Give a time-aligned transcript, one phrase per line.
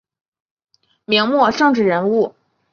[1.05, 2.33] 明末政治人物。